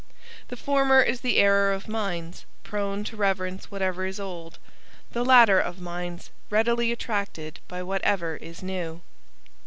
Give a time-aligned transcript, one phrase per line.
[0.47, 4.57] The former is the error of minds prone to reverence whatever is old,
[5.11, 9.01] the latter of minds readily attracted by whatever is new.